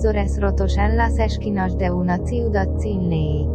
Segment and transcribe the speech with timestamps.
[0.00, 3.46] Televisores rotos en las esquinas de una ciudad sin ley.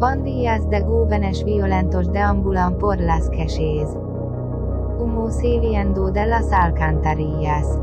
[0.00, 3.86] Pandillas de jóvenes violentos deambulan por las calles.
[4.98, 7.78] Humo saliendo de las alcantarillas.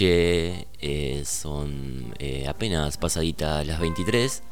[0.00, 4.42] Eh, son eh, apenas pasaditas las 23.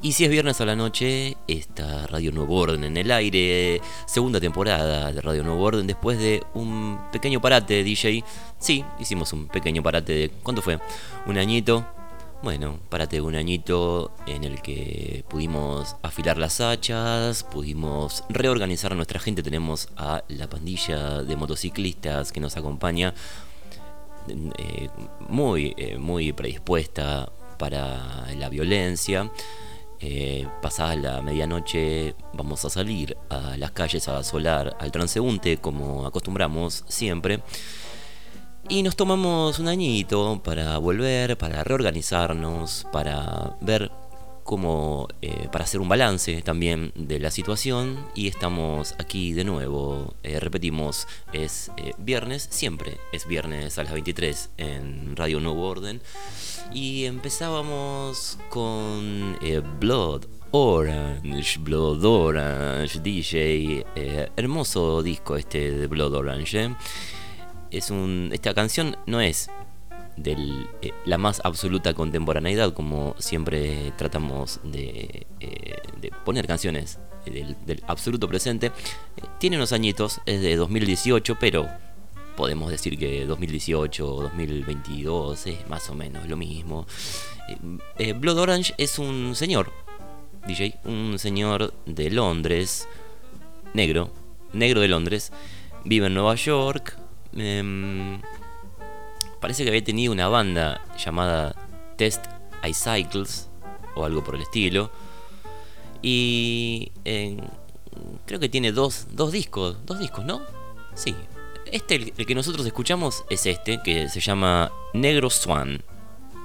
[0.00, 4.40] Y si es viernes a la noche, está Radio Nuevo Orden en el aire, segunda
[4.40, 8.22] temporada de Radio Nuevo Orden, después de un pequeño parate, DJ.
[8.58, 10.30] Sí, hicimos un pequeño parate de.
[10.42, 10.78] ¿Cuánto fue?
[11.26, 11.84] Un añito.
[12.40, 19.18] Bueno, párate un añito en el que pudimos afilar las hachas, pudimos reorganizar a nuestra
[19.18, 23.12] gente, tenemos a la pandilla de motociclistas que nos acompaña,
[24.58, 24.88] eh,
[25.28, 29.30] muy, eh, muy predispuesta para la violencia.
[30.00, 36.06] Eh, pasada la medianoche vamos a salir a las calles a asolar al transeúnte como
[36.06, 37.42] acostumbramos siempre.
[38.68, 43.90] Y nos tomamos un añito para volver, para reorganizarnos, para ver
[44.48, 47.98] cómo, eh, para hacer un balance también de la situación.
[48.14, 50.14] Y estamos aquí de nuevo.
[50.22, 56.00] Eh, repetimos, es eh, viernes, siempre es viernes a las 23 en Radio Nuevo Orden.
[56.72, 59.36] Y empezábamos con
[59.78, 63.84] Blood Orange, Blood Orange, DJ.
[64.34, 66.74] hermoso disco este de Blood Orange
[67.70, 69.50] es un, esta canción no es
[70.22, 78.28] de eh, la más absoluta contemporaneidad, como siempre tratamos de, eh, poner canciones del, absoluto
[78.28, 78.66] presente.
[78.66, 81.68] Eh, tiene unos añitos, es de 2018, pero
[82.36, 86.86] podemos decir que 2018 o 2022 es más o menos lo mismo.
[88.16, 89.72] Blood Orange es un señor,
[90.46, 92.86] DJ, un señor de Londres,
[93.74, 94.12] negro,
[94.52, 95.32] negro de Londres,
[95.84, 96.96] vive en Nueva York,
[97.36, 98.20] Em,
[99.40, 101.54] parece que había tenido una banda llamada
[101.96, 102.26] Test
[102.72, 103.48] Cycles
[103.94, 104.90] o algo por el estilo.
[106.02, 106.92] Y
[108.26, 110.42] creo que tiene dos, dos discos, dos discos, ¿no?
[110.94, 111.14] Sí.
[111.66, 115.82] Este, el, el, que nosotros escuchamos es este, que se llama Negro Swan,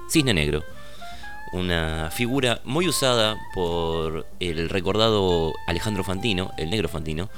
[0.09, 0.63] Cisne Negro.
[1.53, 7.29] Una figura muy usada por el recordado Alejandro Fantino, el negro Fantino,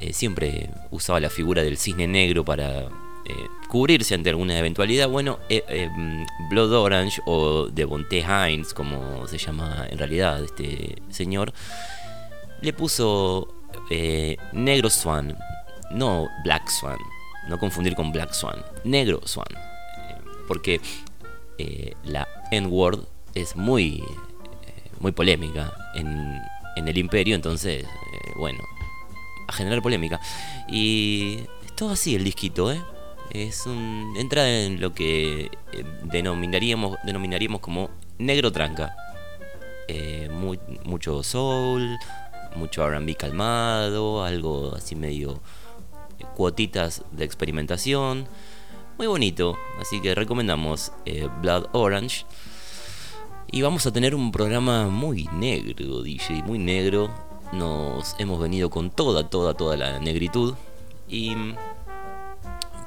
[0.00, 2.88] eh, siempre usaba la figura del cisne negro para
[3.28, 5.08] eh, cubrirse ante alguna eventualidad.
[5.08, 5.88] Bueno, eh,
[6.50, 11.52] Blood Orange o Devonte Hines, como se llama en realidad este señor,
[12.60, 13.48] le puso
[14.52, 15.38] Negro Swan,
[15.90, 16.98] no Black Swan,
[17.48, 19.48] no confundir con Black Swan, Negro Swan,
[20.46, 20.80] porque
[22.04, 24.02] la N-word es muy,
[25.00, 26.40] muy polémica en,
[26.76, 27.84] en el imperio, entonces,
[28.36, 28.60] bueno,
[29.46, 30.20] a generar polémica.
[30.68, 31.40] Y
[31.76, 32.80] todo así el disquito, ¿eh?
[33.30, 38.96] Es un, entra en lo que eh, denominaríamos, denominaríamos como negro tranca.
[39.88, 40.28] Eh,
[40.84, 41.98] mucho soul,
[42.56, 45.40] mucho RB calmado, algo así medio
[46.18, 48.26] eh, cuotitas de experimentación.
[48.98, 50.90] Muy bonito, así que recomendamos
[51.40, 52.26] Blood Orange.
[53.50, 58.90] Y vamos a tener un programa muy negro, DJ, muy negro nos hemos venido con
[58.90, 60.54] toda, toda, toda la negritud.
[61.08, 61.34] Y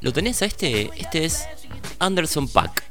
[0.00, 0.90] ¿Lo tenés a este?
[0.96, 1.46] Este es
[1.98, 2.84] Anderson Pack.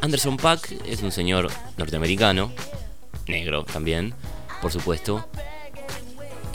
[0.00, 2.50] Anderson Pack es un señor norteamericano,
[3.26, 4.14] negro también,
[4.60, 5.28] por supuesto.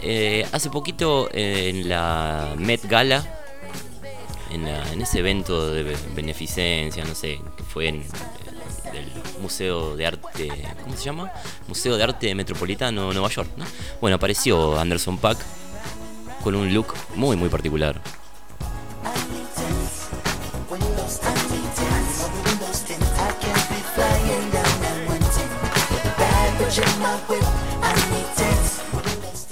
[0.01, 3.25] Eh, hace poquito en la Met Gala,
[4.51, 8.03] en, en, ese evento de beneficencia, no sé, que fue en,
[9.41, 10.49] Museo de Arte,
[10.83, 11.31] ¿cómo se llama?
[11.67, 13.65] Museo de Arte Metropolitano Nueva York, ¿no?
[14.01, 15.37] Bueno, apareció Anderson Pack
[16.43, 18.01] con un look muy muy particular.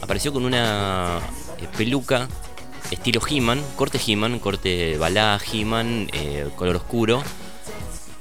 [0.02, 1.20] Apareció con una
[1.58, 2.28] eh, peluca
[2.92, 7.24] estilo He-Man, corte He-Man, corte balá He-Man, eh, color oscuro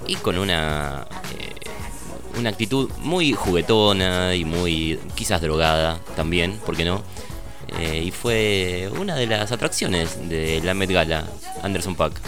[0.07, 1.07] y con una
[2.39, 7.03] una actitud muy juguetona y muy quizás drogada también, ¿por qué no?
[7.79, 11.25] Eh, y fue una de las atracciones de la Met Gala,
[11.63, 12.21] Anderson Pack.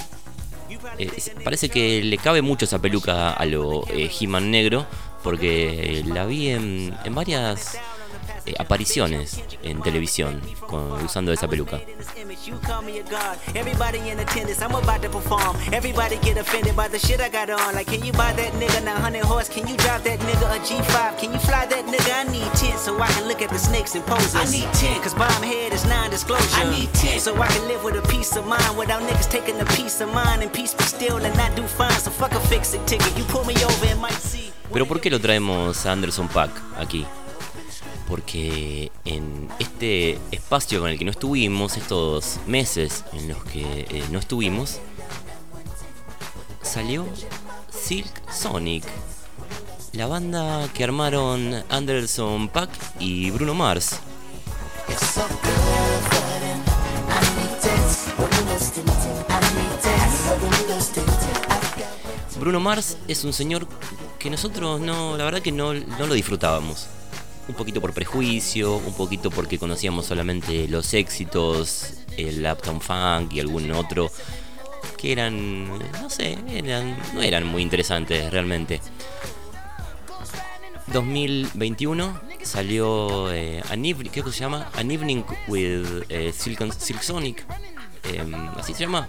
[0.98, 1.10] Eh,
[1.44, 4.86] parece que le cabe mucho esa peluca a lo He-Man negro,
[5.22, 7.78] porque la vi en, en varias
[8.46, 11.80] eh, apariciones en televisión con, usando esa peluca.
[12.46, 13.38] You call me a god.
[13.56, 15.56] Everybody in attendance, I'm about to perform.
[15.72, 17.74] Everybody get offended by the shit I got on.
[17.74, 19.48] Like, can you buy that nigga 900 horse?
[19.48, 21.18] Can you drive that nigga a G5?
[21.18, 22.12] Can you fly that nigga?
[22.14, 24.36] I need 10 so I can look at the snakes and poses.
[24.36, 26.46] I need 10 cause bomb head is non disclosure.
[26.54, 29.60] I need 10 so I can live with a peace of mind without niggas taking
[29.60, 31.98] a piece of mine and peace be still and not do fine.
[31.98, 33.10] So fuck a fix it ticket.
[33.18, 34.52] You pull me over and might see.
[34.72, 37.04] Pero ¿por qué lo traemos a Anderson Pack aquí?
[38.08, 44.04] Porque en este espacio con el que no estuvimos, estos meses en los que eh,
[44.10, 44.78] no estuvimos,
[46.62, 47.06] salió
[47.70, 48.84] Silk Sonic,
[49.92, 52.70] la banda que armaron Anderson Pack
[53.00, 54.00] y Bruno Mars.
[62.38, 63.66] Bruno Mars es un señor
[64.18, 66.86] que nosotros no, la verdad que no, no lo disfrutábamos
[67.48, 73.40] un poquito por prejuicio, un poquito porque conocíamos solamente los éxitos, el Uptown Funk y
[73.40, 74.10] algún otro,
[74.96, 78.80] que eran, no sé, eran, no eran muy interesantes realmente.
[80.92, 83.62] 2021 salió eh,
[84.12, 84.70] ¿qué se llama?
[84.74, 87.44] An Evening with eh, Silk, Sonic,
[88.04, 89.08] em, así se llama.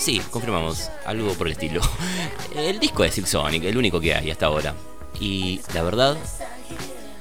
[0.00, 1.82] Sí, confirmamos, algo por el estilo.
[2.56, 4.74] El disco de Silk Sonic, el único que hay hasta ahora.
[5.20, 6.16] Y la verdad,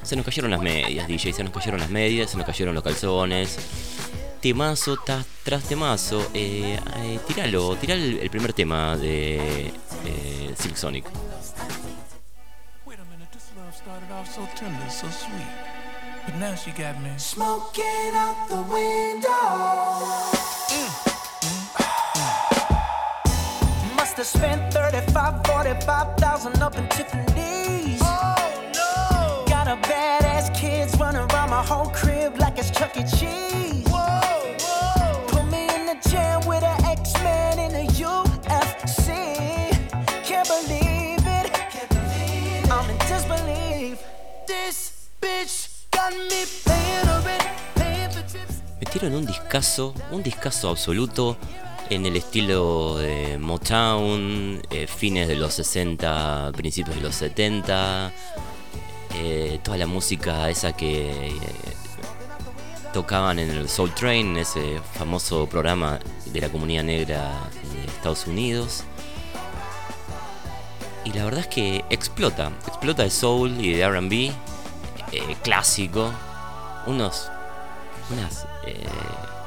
[0.02, 2.84] se nos cayeron las medias, DJ, se nos cayeron las medias, se nos cayeron los
[2.84, 3.58] calzones.
[4.42, 4.98] Temazo
[5.44, 6.32] tras temazo.
[6.34, 9.74] Eh, eh, tíralo, tira el, primer tema de
[10.06, 11.06] eh, Silk Sonic.
[24.20, 28.02] To spend 35, 45,000 up in Tiffany's.
[28.04, 29.46] Oh no!
[29.48, 33.04] Got a badass kids running around my whole crib like it's Chuck E.
[33.04, 33.88] Cheese.
[33.88, 35.26] Whoa, whoa.
[35.28, 39.08] Put me in the jam with an X-Man in the UFC.
[40.26, 41.54] Can't believe it.
[41.72, 42.72] Can't believe it.
[42.74, 44.04] I'm in disbelief.
[44.46, 48.62] This bitch got me paying a rent, paying for trips.
[48.82, 51.38] Metieron un discazo, un discazo absoluto
[51.90, 58.12] en el estilo de Motown, eh, fines de los 60, principios de los 70,
[59.16, 61.34] eh, toda la música esa que eh,
[62.94, 67.34] tocaban en el Soul Train, ese famoso programa de la comunidad negra
[67.74, 68.84] de Estados Unidos.
[71.06, 74.32] Y la verdad es que explota, explota de soul y de RB,
[75.42, 76.12] clásico,
[76.86, 77.32] unos,
[78.12, 78.46] unas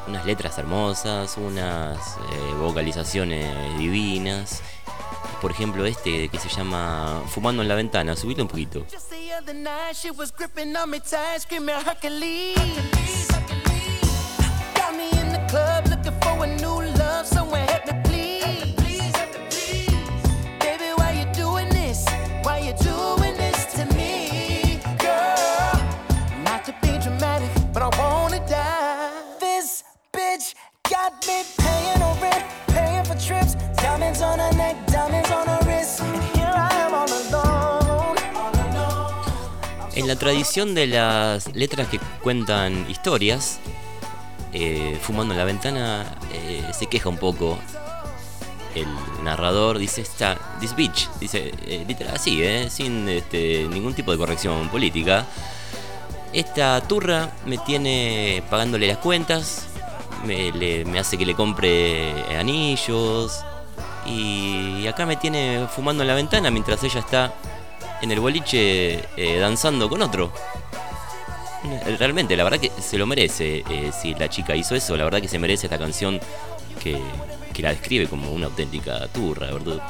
[0.06, 4.62] unas letras hermosas, unas eh, vocalizaciones divinas.
[5.40, 8.84] Por ejemplo, este que se llama Fumando en la ventana, subite un poquito.
[39.94, 43.58] En la tradición de las letras que cuentan historias,
[44.52, 47.58] eh, Fumando en la ventana eh, se queja un poco.
[48.76, 48.86] El
[49.24, 52.40] narrador dice esta, this bitch, dice eh, literal así,
[52.70, 55.26] sin este, ningún tipo de corrección política.
[56.32, 59.66] Esta turra me tiene pagándole las cuentas,
[60.24, 63.44] me, me hace que le compre anillos,
[64.06, 67.32] y acá me tiene fumando en la ventana mientras ella está
[68.00, 70.32] en el boliche eh, danzando con otro.
[71.98, 74.96] Realmente, la verdad que se lo merece eh, si la chica hizo eso.
[74.96, 76.18] La verdad que se merece esta canción
[76.82, 77.00] que,
[77.52, 79.80] que la describe como una auténtica turra, ¿verdad?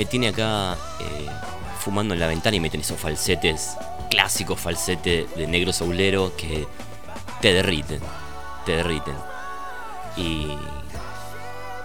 [0.00, 1.26] Me tiene acá eh,
[1.80, 3.76] fumando en la ventana y me tiene esos falsetes,
[4.08, 6.66] clásicos falsetes de negro soulero que
[7.42, 8.00] te derriten,
[8.64, 9.14] te derriten.
[10.16, 10.56] Y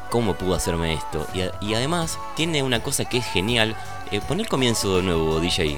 [0.09, 1.27] cómo pudo hacerme esto.
[1.33, 3.75] Y, además tiene una cosa que es genial.
[4.11, 5.77] Eh, pon el comienzo de nuevo, DJ.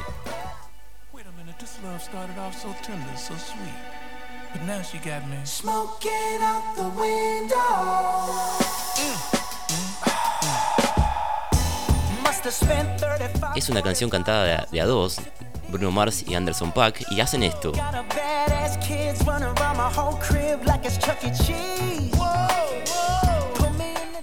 [4.53, 8.57] But now she got me smoking out the window.
[8.95, 9.46] 35
[13.55, 15.19] Es una canción cantada de, a dos,
[15.69, 17.71] Bruno Mars y Anderson Paak, y hacen esto.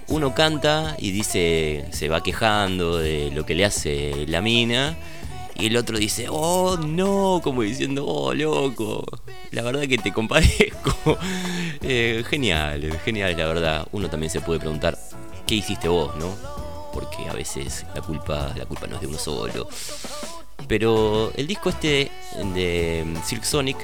[0.07, 4.95] Uno canta y dice, se va quejando de lo que le hace la mina.
[5.57, 9.03] Y el otro dice, oh no, como diciendo, oh loco,
[9.51, 11.17] la verdad que te compadezco.
[11.87, 13.87] Eh, genial, genial, la verdad.
[13.91, 14.97] Uno también se puede preguntar,
[15.45, 16.54] ¿qué hiciste vos, no?
[16.95, 19.67] Porque a veces la culpa, la culpa no es de uno solo.
[20.67, 22.09] Pero el disco este
[22.55, 23.77] de Silk Sonic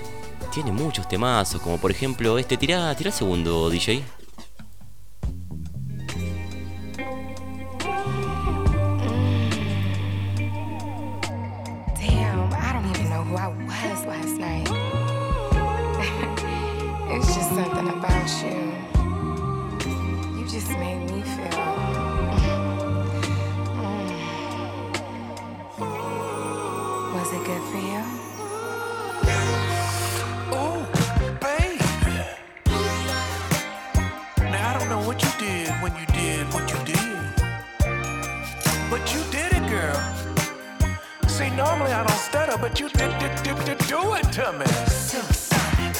[0.51, 4.03] tiene muchos temazos, como por ejemplo este, tira, tira el segundo, DJ.
[43.91, 44.65] Did, did do it to me.
[44.87, 45.95] Silksonic.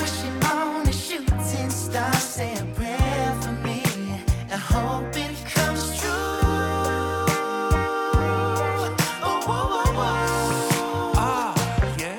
[0.00, 3.82] Wishing on a shooting star, say a prayer for me.
[4.50, 6.10] and hope it comes true.
[9.22, 11.12] Oh, whoa, whoa, whoa.
[11.16, 11.54] Ah,
[11.98, 12.18] yeah.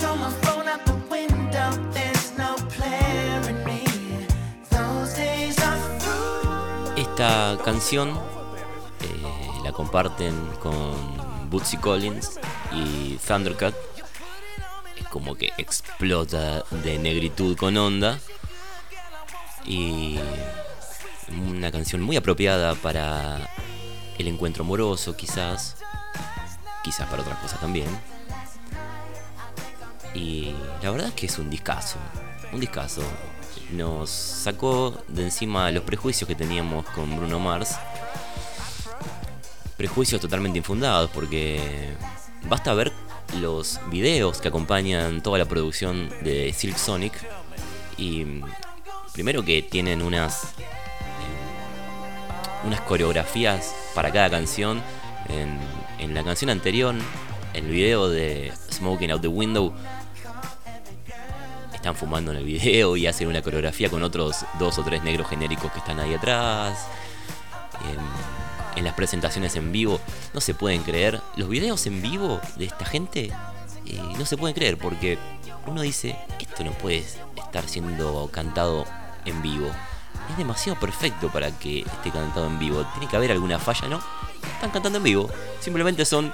[0.00, 3.84] Throw my phone out the window, there's no player in me.
[4.70, 6.96] Those days are through.
[6.96, 8.08] Esta canción
[9.00, 10.94] eh, la comparten con
[11.50, 12.38] Bootsy Collins
[12.72, 13.74] y Thundercat.
[14.96, 18.18] Es como que explota de negritud con onda.
[19.64, 20.18] Y
[21.50, 23.48] una canción muy apropiada para
[24.18, 25.76] el encuentro amoroso, quizás.
[26.82, 27.88] Quizás para otras cosas también.
[30.14, 31.98] Y la verdad es que es un discazo.
[32.52, 33.02] Un discazo.
[33.72, 37.76] Nos sacó de encima los prejuicios que teníamos con Bruno Mars.
[39.76, 41.94] Prejuicios totalmente infundados porque
[42.48, 42.92] basta ver
[43.38, 47.12] los videos que acompañan toda la producción de Silk Sonic.
[47.96, 48.44] Y mm,
[49.12, 50.46] primero que tienen unas eh,
[52.64, 54.82] unas coreografías para cada canción.
[55.28, 55.58] En,
[55.98, 56.94] en la canción anterior,
[57.54, 59.72] el video de Smoking Out the Window,
[61.80, 65.28] están fumando en el video y hacen una coreografía con otros dos o tres negros
[65.28, 66.86] genéricos que están ahí atrás.
[67.88, 68.39] En,
[68.76, 70.00] en las presentaciones en vivo,
[70.34, 71.20] no se pueden creer.
[71.36, 73.32] Los videos en vivo de esta gente
[73.86, 75.18] eh, no se pueden creer porque
[75.66, 76.98] uno dice, esto no puede
[77.36, 78.86] estar siendo cantado
[79.24, 79.70] en vivo.
[80.30, 82.86] Es demasiado perfecto para que esté cantado en vivo.
[82.92, 84.00] Tiene que haber alguna falla, ¿no?
[84.54, 85.30] Están cantando en vivo.
[85.60, 86.32] Simplemente son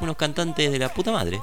[0.00, 1.40] unos cantantes de la puta madre.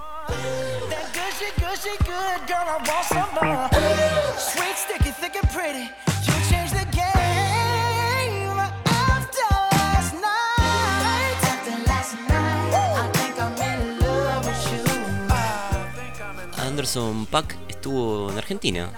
[16.78, 18.92] Anderson Pack estuvo en Argentina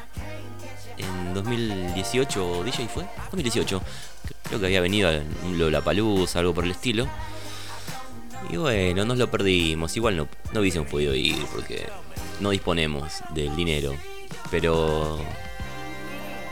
[0.98, 3.06] en 2018, DJ fue?
[3.32, 3.82] 2018.
[4.44, 7.08] Creo que había venido a un Lollapalooza, algo por el estilo.
[8.50, 9.96] Y bueno, nos lo perdimos.
[9.96, 11.88] Igual no, no hubiésemos podido ir porque
[12.42, 13.94] no disponemos del dinero.
[14.52, 15.18] Pero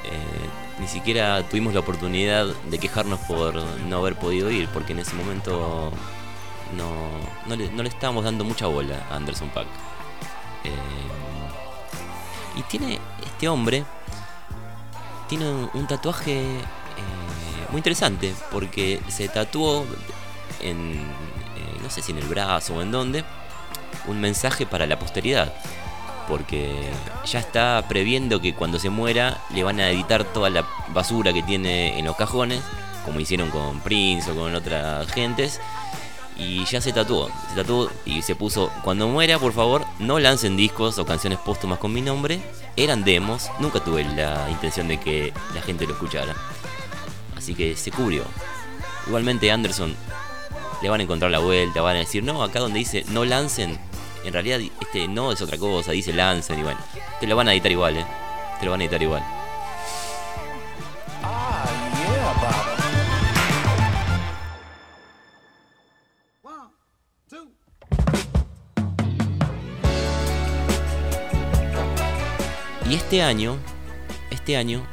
[0.05, 4.99] eh, ni siquiera tuvimos la oportunidad de quejarnos por no haber podido ir porque en
[4.99, 5.91] ese momento
[6.77, 7.09] no,
[7.47, 9.67] no, le, no le estábamos dando mucha bola a Anderson Pack.
[10.67, 13.84] Eh, y tiene este hombre,
[15.30, 19.86] tiene un, tatuaje eh, muy interesante porque se tatuó
[20.62, 20.93] en,
[21.56, 23.23] eh, no sé si en el brazo o en dónde,
[24.08, 25.53] un mensaje para la posteridad.
[26.27, 26.89] Porque
[27.25, 31.41] ya está previendo que cuando se muera le van a editar toda la basura que
[31.41, 32.62] tiene en los cajones,
[33.06, 35.62] como hicieron con Prince o con otras gentes.
[36.39, 40.56] Y ya se tatuó, se tatuó y se puso, cuando muera por favor no lancen
[40.56, 42.39] discos o canciones póstumas con mi nombre.
[42.76, 46.36] Eran demos, nunca tuve la intención de que la gente lo escuchara.
[47.36, 48.23] Así que se cubrió.
[49.08, 49.95] Igualmente Anderson
[50.82, 53.80] le van a encontrar la vuelta, van a decir, no, acá donde dice no lancen,
[54.23, 56.80] en realidad este no es otra cosa, dice lancen y bueno,
[57.19, 58.06] te lo van a editar igual, eh.
[58.60, 59.23] Te lo van a editar igual.
[73.07, 73.55] este año,
[74.31, 74.85] este año,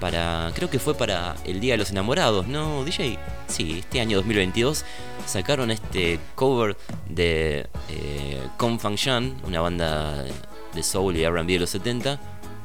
[0.00, 3.18] para, creo que fue para el Día de los Enamorados, ¿no, DJ?
[3.46, 4.86] Sí, este año 2022
[5.26, 6.78] sacaron este cover
[7.10, 8.40] de eh,
[8.78, 10.24] Fang Shan, una banda
[10.72, 12.18] de soul y RB de los 70,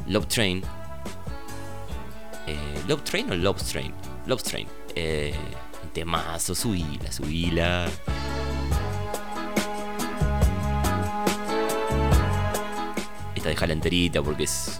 [0.08, 0.64] Love Train.
[2.48, 2.56] Eh,
[2.88, 3.94] ¿Love Train o Love Train?
[4.26, 4.70] Love Train.
[4.96, 5.36] Eh,
[5.92, 7.90] temazo, subila, subila.
[13.42, 14.80] esta déjala enterita porque es.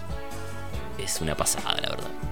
[0.96, 2.31] Es una pasada, la verdad.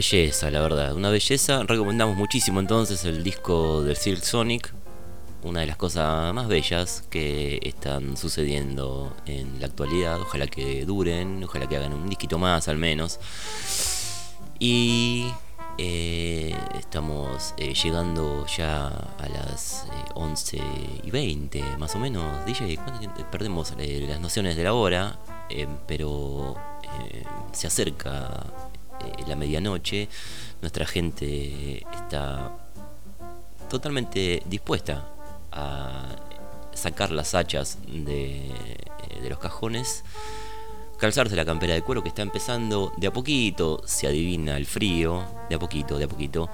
[0.00, 1.62] Belleza, la verdad, una belleza.
[1.64, 4.72] Recomendamos muchísimo entonces el disco del Silk Sonic,
[5.42, 10.18] una de las cosas más bellas que están sucediendo en la actualidad.
[10.18, 13.20] Ojalá que duren, ojalá que hagan un disquito más al menos.
[14.58, 15.30] Y
[15.76, 20.62] eh, estamos eh, llegando ya a las 11 eh,
[21.04, 22.46] y 20, más o menos.
[22.46, 22.78] DJ,
[23.30, 25.18] perdemos las nociones de la hora,
[25.86, 26.56] pero
[27.52, 28.46] se acerca
[29.26, 30.08] la medianoche.
[30.60, 32.56] Nuestra gente está
[33.68, 35.08] totalmente dispuesta
[35.52, 36.06] a
[36.72, 38.52] sacar las hachas de,
[39.22, 40.04] de los cajones
[41.00, 45.24] calzarse la campera de cuero que está empezando de a poquito, se adivina el frío,
[45.48, 46.50] de a poquito, de a poquito.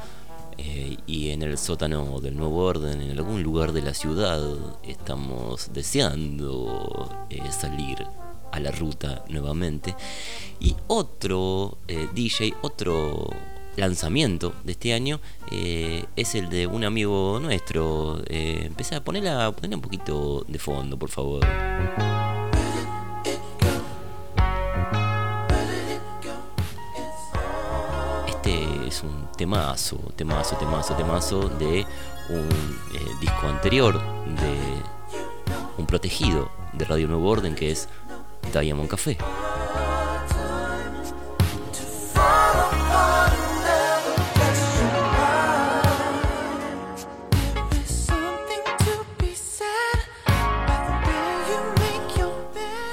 [0.56, 4.40] Eh, y en el sótano del nuevo orden, en algún lugar de la ciudad,
[4.84, 7.98] estamos deseando eh, salir
[8.52, 9.94] a la ruta nuevamente.
[10.60, 13.28] Y otro eh, DJ, otro
[13.76, 18.22] lanzamiento de este año es el de un amigo nuestro.
[18.26, 21.44] empecé a ponerla, ponerla un poquito de fondo, por favor.
[28.86, 31.84] es un temazo, temazo, temazo, temazo de
[32.30, 32.48] un
[32.94, 34.56] eh, disco anterior de
[35.78, 37.88] un protegido de Radio Nuevo Orden que es
[38.52, 39.16] Diamond Café.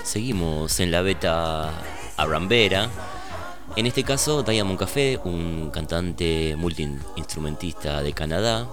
[0.04, 1.72] Seguimos en la beta
[2.18, 2.90] Arambera.
[3.76, 8.68] En este caso, Diamond Café, un cantante multiinstrumentista de Canadá,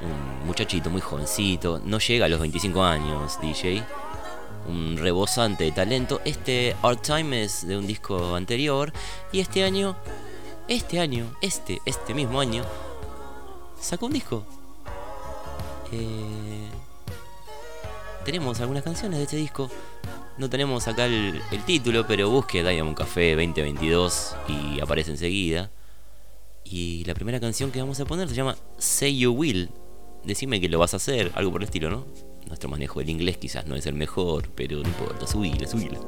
[0.00, 3.82] un muchachito muy jovencito, no llega a los 25 años, DJ,
[4.68, 6.20] un rebosante de talento.
[6.24, 8.92] Este Art Time es de un disco anterior
[9.32, 9.96] y este año,
[10.68, 12.64] este año, este, este mismo año,
[13.80, 14.44] sacó un disco.
[15.92, 16.68] Eh,
[18.24, 19.70] tenemos algunas canciones de este disco.
[20.38, 25.70] No tenemos acá el, título, pero busque Diamond Café 2022 y aparece enseguida.
[26.64, 29.70] Y la primera canción que vamos a poner se llama Say You Will.
[30.24, 32.31] Decime que lo vas a hacer, algo por el estilo, ¿no?
[32.46, 35.98] Nuestro manejo del inglés quizás no es el mejor, pero no importa, subila, subila.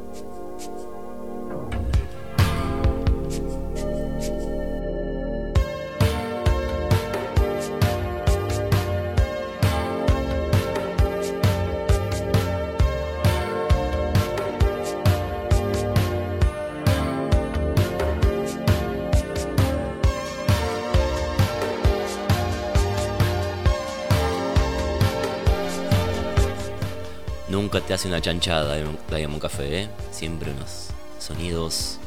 [27.94, 28.76] Hace una chanchada
[29.08, 29.88] Diamond Café.
[30.10, 31.98] Siempre unos sonidos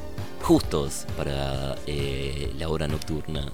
[0.41, 3.51] justos para eh, la hora nocturna.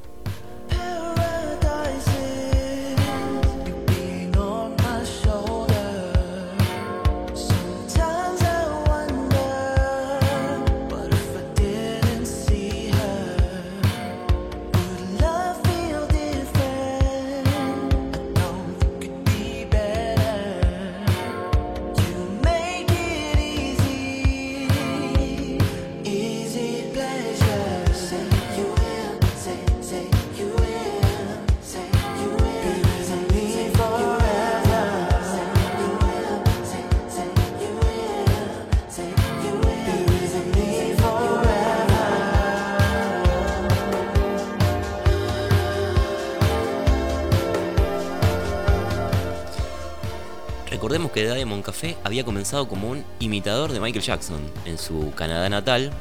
[52.04, 54.42] Había comenzado como un imitador de Michael Jackson.
[54.66, 55.92] En su Canadá natal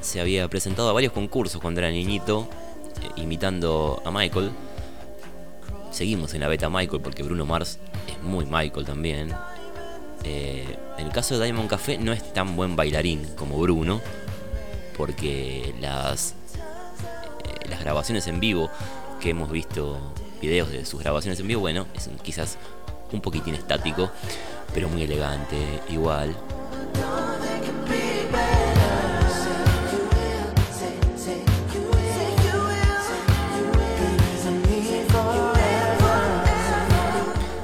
[0.00, 2.48] se había presentado a varios concursos cuando era niñito,
[3.02, 4.52] eh, imitando a Michael.
[5.90, 9.34] Seguimos en la beta Michael porque Bruno Mars es muy Michael también.
[10.22, 14.00] Eh, en el caso de Diamond Café no es tan buen bailarín como Bruno,
[14.96, 16.34] porque las,
[17.44, 18.70] eh, las grabaciones en vivo
[19.20, 19.98] que hemos visto,
[20.40, 22.58] videos de sus grabaciones en vivo, bueno, es quizás
[23.12, 24.10] un poquitín estático,
[24.76, 25.56] pero muy elegante
[25.88, 26.36] igual.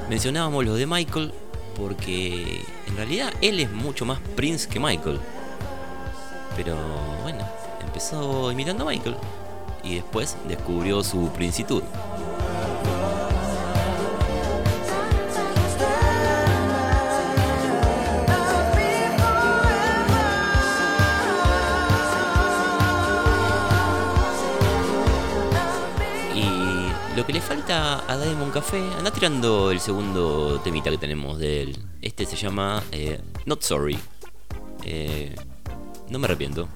[0.09, 1.31] Mencionábamos lo de Michael
[1.77, 5.19] porque en realidad él es mucho más Prince que Michael.
[6.55, 6.75] Pero
[7.21, 7.47] bueno,
[7.85, 9.17] empezó imitando a Michael
[9.83, 11.83] y después descubrió su princitud.
[27.23, 31.61] Lo que le falta a Diamond Café, anda tirando el segundo temita que tenemos de
[31.61, 31.79] él.
[32.01, 33.97] Este se llama eh, Not Sorry.
[34.83, 35.33] Eh,
[36.09, 36.67] no me arrepiento.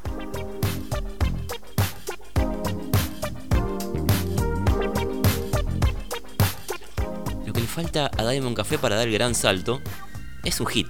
[7.46, 9.82] Lo que le falta a Diamond Café para dar el gran salto
[10.46, 10.88] es un hit.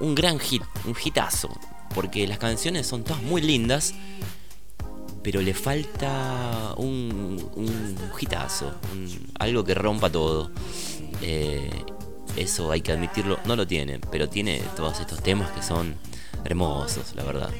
[0.00, 1.50] Un gran hit, un hitazo.
[1.94, 3.94] Porque las canciones son todas muy lindas
[5.26, 8.76] pero le falta un, un hitazo,
[9.40, 10.52] algo que rompa todo.
[11.20, 11.68] Eh,
[12.36, 15.96] eso hay que admitirlo, no lo tiene, pero tiene todos estos temas que son
[16.44, 17.50] hermosos, la verdad.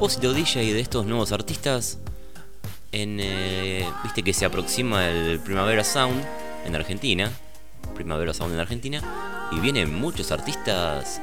[0.00, 1.98] Propósito, DJ, de estos nuevos artistas,
[2.90, 6.24] en, eh, viste que se aproxima el Primavera Sound
[6.64, 7.30] en Argentina,
[7.94, 9.02] Primavera Sound en Argentina,
[9.52, 11.20] y vienen muchos artistas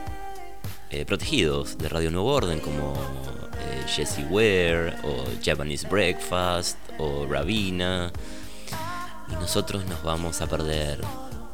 [0.92, 8.12] eh, protegidos de Radio Nuevo Orden, como eh, Jesse Ware, o Japanese Breakfast, o Ravina,
[9.28, 11.02] y nosotros nos vamos a perder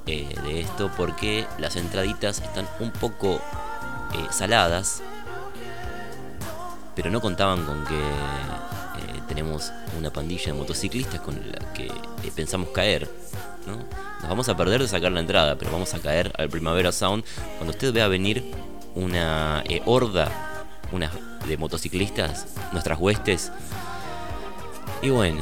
[0.07, 3.39] eh, de esto porque las entraditas están un poco
[4.29, 5.01] saladas
[6.95, 12.31] pero no contaban con que eh, tenemos una pandilla de motociclistas con la que eh,
[12.35, 13.09] pensamos caer.
[13.65, 13.77] ¿no?
[13.77, 17.23] Nos vamos a perder de sacar la entrada, pero vamos a caer al Primavera Sound
[17.57, 18.43] cuando usted vea venir
[18.95, 20.31] una eh, horda
[21.47, 23.51] de motociclistas, nuestras huestes.
[25.01, 25.41] Y bueno,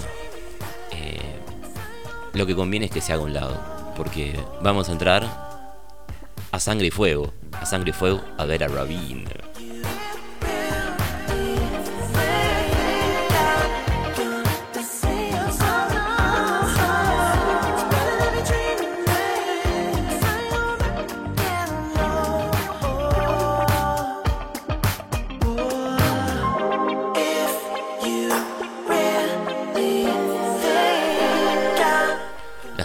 [2.33, 3.59] lo que conviene es que se haga un lado,
[3.97, 5.27] porque vamos a entrar
[6.51, 9.27] a sangre y fuego, a sangre y fuego a ver a Rabin.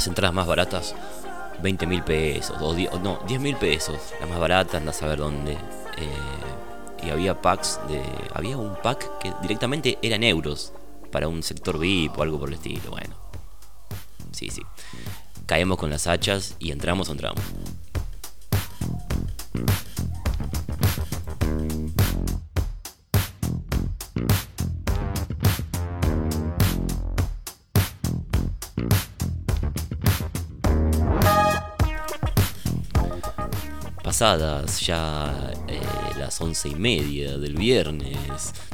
[0.07, 0.95] Las entradas más baratas,
[1.64, 3.97] 20 mil pesos, o, no, 10 mil pesos.
[4.21, 5.55] La más barata, anda a saber dónde.
[5.55, 8.01] Eh, y había packs de.
[8.33, 10.73] Había un pack que directamente eran euros
[11.11, 12.88] para un sector VIP o algo por el estilo.
[12.90, 13.16] Bueno,
[14.31, 14.62] sí, sí.
[15.47, 17.42] Caemos con las hachas y entramos o entramos.
[34.18, 35.81] Ya eh,
[36.18, 38.16] las once y media del viernes,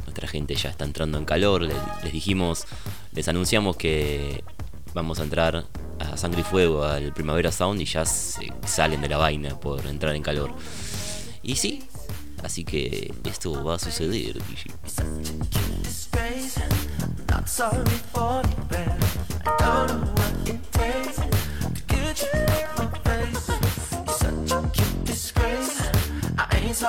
[0.04, 1.62] nuestra gente ya está entrando en calor.
[1.62, 1.74] le-
[2.04, 2.64] Les, dijimos,
[3.12, 4.44] les anunciamos que
[4.94, 5.64] vamos a entrar
[5.98, 9.84] a sangre y fuego al Primavera Sound y ya se salen de la vaina por
[9.86, 10.52] entrar en calor.
[11.42, 11.82] Y sí,
[12.44, 14.36] así que esto va a suceder.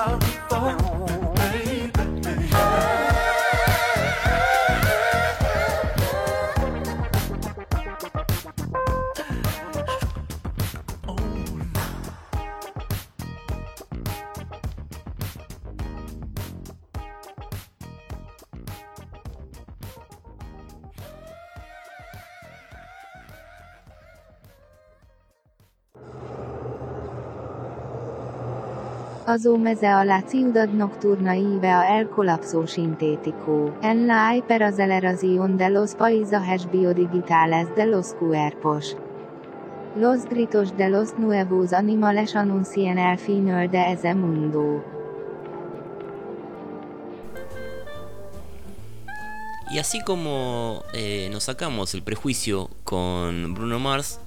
[0.06, 1.03] I ain't sorry for
[29.34, 35.70] Az o meze alla ciudad nocturna ive a el colapso sintético, en la hyperazelación de
[35.70, 38.96] los paisajes biodigitales de los cuerpos.
[39.96, 44.84] Los gritos de los nuevos animales anuncian el final de ese mundo.
[49.72, 54.20] Y así como eh, nos sacamos el prejuicio con Bruno Mars,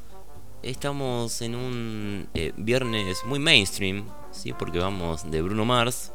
[0.64, 4.04] estamos en un eh, viernes muy mainstream,
[4.38, 4.54] ¿sí?
[4.54, 6.14] porque vamos de Bruno Mars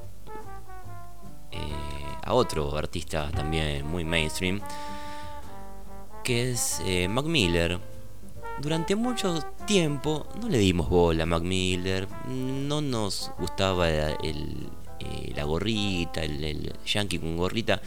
[1.50, 1.58] eh,
[2.22, 4.60] a otro artista también muy mainstream,
[6.24, 7.78] que es eh, Mac Miller.
[8.60, 14.68] Durante mucho tiempo no le dimos bola a Mac Miller, no nos gustaba el,
[15.00, 17.82] eh, la gorrita, el, yankee con gorrita,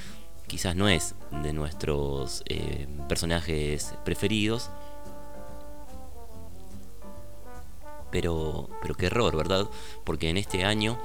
[0.48, 4.70] quizás no es de nuestros eh, personajes preferidos.
[8.16, 9.68] Pero, pero qué error, ¿verdad?
[10.06, 10.98] Porque en este año,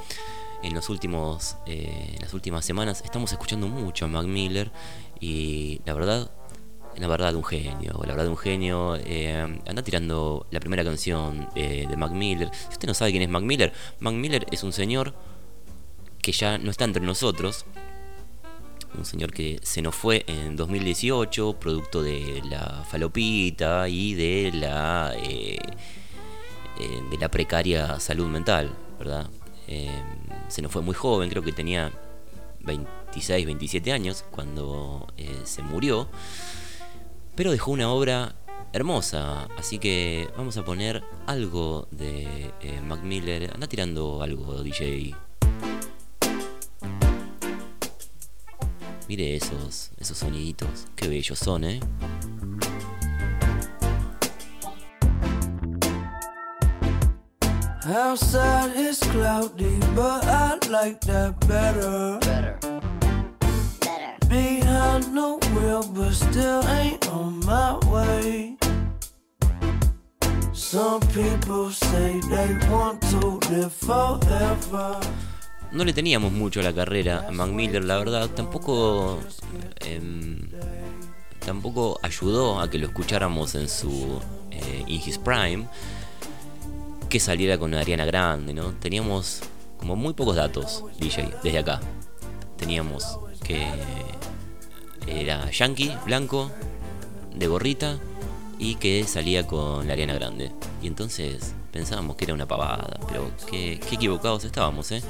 [0.62, 4.70] en, los últimos, eh, en las últimas semanas, estamos escuchando mucho a Mac Miller
[5.18, 6.30] y la verdad
[6.96, 8.94] la verdad un genio, la verdad un genio.
[8.94, 12.48] Eh, anda tirando la primera canción eh, de Mac Miller.
[12.52, 15.12] Si usted no sabe quién es Mac Miller, Mac Miller es un señor
[16.22, 17.64] que ya no está entre nosotros.
[18.96, 25.12] Un señor que se nos fue en 2018, producto de la falopita y de la
[26.78, 29.28] de la precaria salud mental, ¿verdad?
[30.48, 31.92] se nos fue muy joven, creo que tenía
[32.60, 35.06] 26, 27 años cuando
[35.44, 36.08] se murió
[37.40, 38.34] pero dejó una obra
[38.74, 43.50] hermosa, así que vamos a poner algo de eh, Mac Miller.
[43.54, 45.14] Anda tirando algo, DJ.
[49.08, 51.80] Mire esos, esos soniditos, qué bellos son, ¿eh?
[57.86, 62.18] Outside is cloudy, but I like that better.
[62.20, 62.58] Better.
[64.28, 68.56] Behind no wheel, but still ain't on my way.
[70.52, 75.00] Some people say they want to live forever.
[75.72, 78.28] No le teníamos mucho la carrera a Mac Miller, la verdad.
[78.28, 79.20] Tampoco.
[79.80, 80.00] Eh,
[81.38, 84.20] tampoco ayudó a que lo escucháramos en su.
[84.50, 85.66] Eh, In His Prime.
[87.10, 88.72] Que saliera con Ariana Grande, ¿no?
[88.74, 89.40] Teníamos
[89.78, 91.80] como muy pocos datos, DJ, desde acá.
[92.56, 93.66] Teníamos que
[95.08, 96.52] era yankee, blanco,
[97.34, 97.98] de gorrita
[98.60, 100.52] y que salía con la Ariana Grande.
[100.80, 105.02] Y entonces pensábamos que era una pavada, pero qué, equivocados estábamos, ¿eh?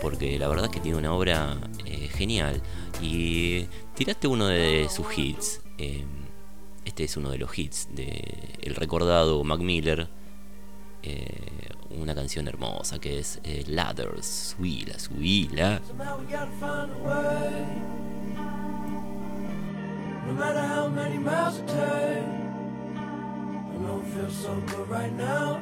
[0.00, 2.62] Porque la verdad es que tiene una obra eh, genial.
[3.00, 3.66] Y
[3.96, 5.60] tiraste uno de sus hits.
[5.78, 6.04] Eh,
[6.84, 10.08] este es uno de los hits de el recordado Mac Miller.
[11.04, 15.80] Eh, una canción hermosa que es Ladders, Suila, Suila.
[20.24, 22.22] No matter how many miles it take I
[23.80, 25.60] know it feels so good right now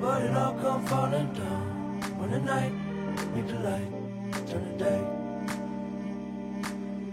[0.00, 2.72] But it all come falling down When the night
[3.34, 3.88] meet the light
[4.46, 5.00] Turn the day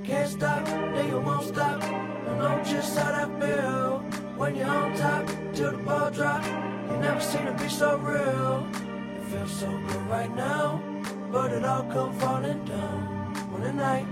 [0.04, 4.00] Can't stop, then you won't stop I know just how that feel
[4.36, 6.44] When you're on top, till the ball drop
[6.90, 8.68] You never seen it be so real
[9.18, 10.82] It feels so good right now
[11.32, 14.08] But it all come falling down When the night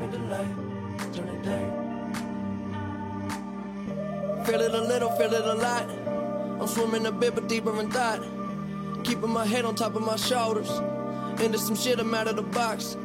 [0.00, 1.90] meet the light Turn the day
[4.44, 5.88] Feel it a little, feel it a lot.
[6.60, 8.20] I'm swimming a bit, but deeper in thought.
[9.04, 10.70] Keeping my head on top of my shoulders.
[11.40, 12.96] Into some shit I'm out of the box.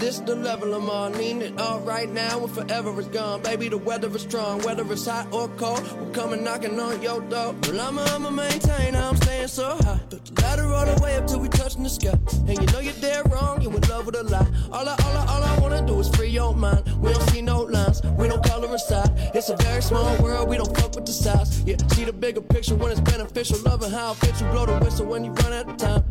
[0.00, 1.12] This the level I'm on.
[1.12, 3.42] Need it all right now and forever is gone.
[3.42, 4.62] Baby, the weather is strong.
[4.62, 7.54] Whether it's hot or cold, we're coming knocking on your door.
[7.62, 10.00] Well, I'ma, I'ma maintain, I'm staying so high.
[10.08, 12.18] But the ladder all the way up till we touching the sky.
[12.48, 14.46] And you know you're dead wrong, you in love with a lie.
[14.72, 16.82] All I, all I, all I wanna do is free your mind.
[16.98, 19.10] We don't see no lines, we don't color inside.
[19.34, 21.62] It's a very small world, we don't fuck with the size.
[21.64, 23.58] Yeah, see the bigger picture when it's beneficial.
[23.66, 26.04] Loving how it fits you, blow the whistle when you run out of time.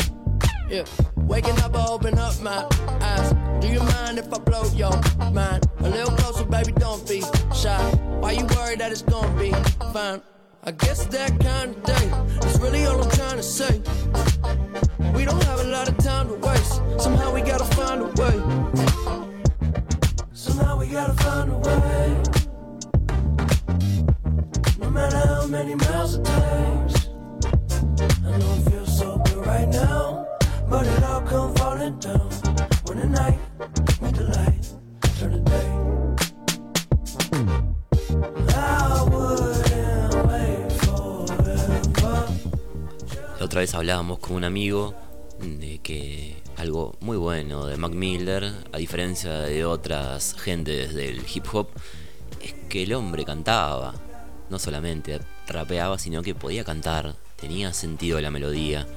[0.70, 0.86] Yeah.
[1.16, 2.68] Waking up, I open up my
[3.02, 3.49] eyes.
[3.62, 4.94] Do you mind if I blow your
[5.32, 5.66] mind?
[5.80, 7.22] A little closer, baby, don't be
[7.54, 7.82] shy.
[8.22, 9.52] Why you worried that it's gonna be
[9.94, 10.22] fine?
[10.64, 13.82] I guess that kind of day is really all I'm trying to say.
[15.14, 16.82] We don't have a lot of time to waste.
[17.04, 18.36] Somehow we gotta find a way.
[20.34, 22.22] Somehow we gotta find a way.
[24.80, 27.10] No matter how many miles it takes.
[28.26, 30.28] I know it feels so good right now.
[30.70, 32.30] But it all come falling down
[32.86, 33.40] when the night
[43.40, 44.94] La otra vez hablábamos con un amigo
[45.40, 51.46] de que algo muy bueno de Mac Miller, a diferencia de otras gentes del hip
[51.54, 51.70] hop,
[52.42, 53.94] es que el hombre cantaba.
[54.50, 58.88] No solamente rapeaba, sino que podía cantar, tenía sentido la melodía.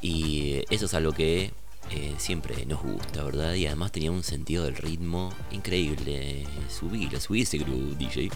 [0.00, 1.52] Y eso es algo que
[1.90, 3.54] eh, siempre nos gusta, ¿verdad?
[3.54, 6.46] Y además tenía un sentido del ritmo increíble.
[6.68, 8.30] Subí, subí ese groove, DJ.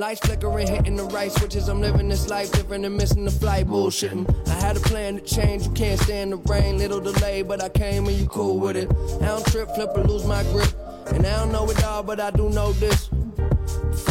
[0.00, 1.68] Lights flickering, hitting the right switches.
[1.68, 3.66] I'm living this life different and missing the flight.
[3.66, 4.48] Bullshitting.
[4.48, 5.66] I had a plan to change.
[5.66, 6.78] You can't stand the rain.
[6.78, 8.90] Little delay, but I came and you cool with it.
[9.20, 10.72] I don't trip, flip, or lose my grip.
[11.12, 13.10] And I don't know it all, but I do know this.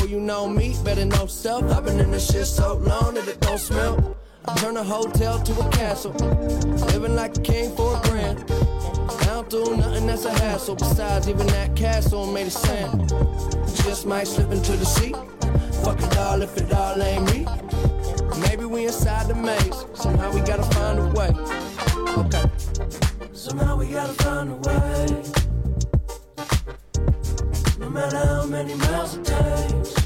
[0.09, 1.65] You know me, better know self.
[1.65, 4.17] I've been in this shit so long that it don't smell.
[4.43, 6.13] I turn a hotel to a castle,
[6.93, 8.39] living like a king for a grand.
[8.49, 10.77] I don't do nothing that's a hassle.
[10.77, 13.09] Besides, even that castle made of sand.
[13.83, 15.13] Just might slip into the sea.
[15.83, 17.45] Fuck it all if it all ain't me.
[18.41, 19.85] Maybe we inside the maze.
[19.93, 21.29] Somehow we gotta find a way.
[22.17, 22.49] Okay.
[23.31, 25.21] Somehow we gotta find a way.
[27.77, 29.98] No matter how many miles it takes.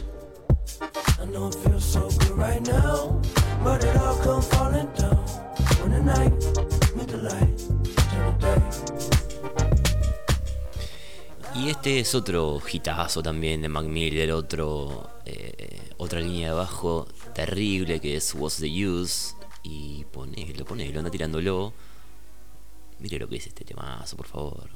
[11.55, 17.07] Y este es otro hitazo también de Mac Miller, otro, eh, otra línea de bajo
[17.33, 19.33] terrible que es What's the Use.
[19.63, 21.71] Y ponelo, ponelo, anda tirándolo.
[22.99, 24.69] Mire lo que es este temazo, por favor.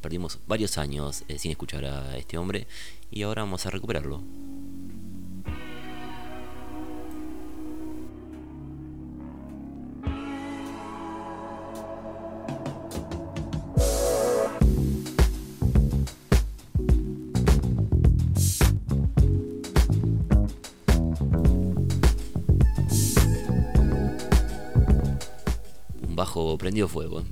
[0.00, 2.66] Perdimos varios años eh, sin escuchar a este hombre
[3.10, 4.22] y ahora vamos a recuperarlo.
[26.20, 27.22] Bajo prendido fuego.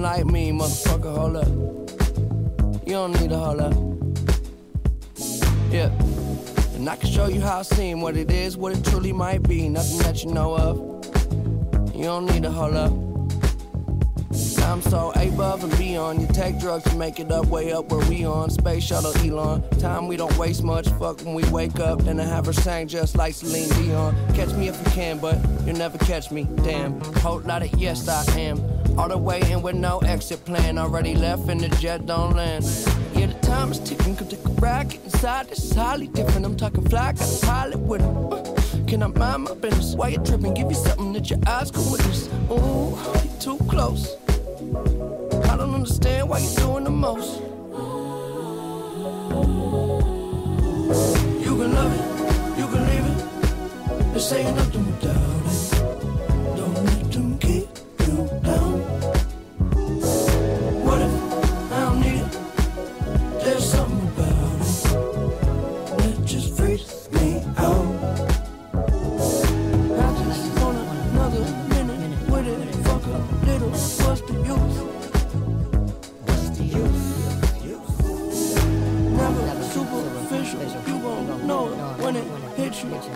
[0.00, 1.14] Like me, motherfucker.
[1.14, 1.48] Hold up.
[2.86, 3.74] You don't need to hold up.
[5.70, 5.90] Yeah.
[6.74, 9.42] And I can show you how I seem, what it is, what it truly might
[9.42, 9.68] be.
[9.68, 10.76] Nothing that you know of.
[11.94, 12.92] You don't need to hold up.
[14.70, 16.20] I'm so above and beyond.
[16.20, 18.50] You take drugs to make it up, way up where we on.
[18.50, 19.68] Space shuttle Elon.
[19.80, 20.88] Time we don't waste much.
[20.90, 22.00] Fuck when we wake up.
[22.02, 24.14] Then I have her sang just like Celine Dion.
[24.34, 25.36] Catch me if you can, but
[25.66, 26.44] you'll never catch me.
[26.62, 27.00] Damn.
[27.16, 28.69] Whole lot of yes, I am.
[29.00, 30.76] All the way in with no exit plan.
[30.76, 32.66] Already left and the jet don't land.
[33.14, 34.14] Yeah, the time is ticking.
[34.14, 34.50] Come take a.
[34.60, 35.46] Get inside.
[35.50, 36.44] It's highly different.
[36.44, 37.12] I'm talking fly.
[37.12, 38.30] Got a pilot with him.
[38.30, 38.44] Uh,
[38.86, 39.94] Can I mind my business?
[39.94, 40.52] Why you tripping?
[40.52, 42.28] Give you something that your eyes can witness.
[42.50, 42.94] Ooh,
[43.24, 44.16] you too close.
[45.48, 47.40] I don't understand why you're doing the most.
[51.40, 54.12] You can love it, you can leave it.
[54.12, 55.39] This ain't nothing without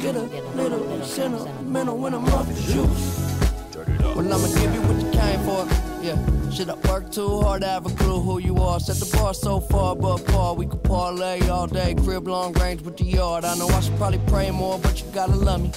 [0.05, 0.21] Get a
[0.55, 4.05] little sentimental when I'm off the juice.
[4.05, 5.67] Well, I'ma give you what you came for.
[6.05, 8.79] Yeah, shit, I work too hard to have a clue who you are.
[8.81, 11.95] Set the bar so far above par, we could parlay all day.
[11.95, 13.47] Crib long range with the yard.
[13.47, 15.73] I know I should probably pray more, but you gotta love me.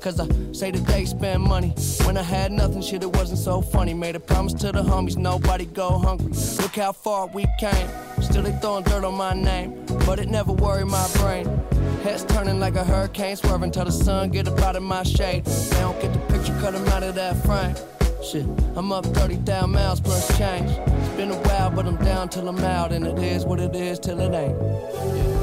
[0.00, 1.72] Cause I say that they spend money.
[2.02, 3.94] When I had nothing, shit, it wasn't so funny.
[3.94, 6.32] Made a promise to the homies, nobody go hungry.
[6.60, 7.88] Look how far we came.
[8.22, 11.46] Still they throwing dirt on my name, but it never worried my brain.
[12.08, 15.44] Heads turning like a hurricane, swerving till the sun get up out of my shade.
[15.44, 17.74] They don't get the picture, cut 'em out of that frame.
[18.22, 18.46] Shit,
[18.76, 20.70] I'm up 30,000 miles plus change.
[20.70, 23.76] It's been a while, but I'm down till I'm out, and it is what it
[23.76, 24.56] is till it ain't.
[24.58, 25.37] You